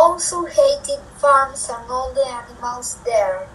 [0.00, 3.46] also hated farms and all the animals there.